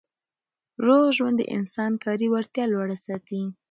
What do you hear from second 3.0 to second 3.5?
ساتي.